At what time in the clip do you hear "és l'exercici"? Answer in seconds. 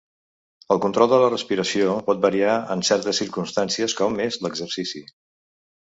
4.29-5.07